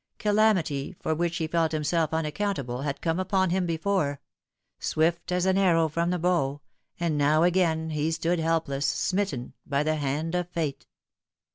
[0.17, 4.19] Calamity for which he felt himself unaccountable bad come upon him before
[4.79, 6.59] swift as an arrow from the bow
[6.99, 10.87] and now again he stood helpless, smitten by the hand of Fate.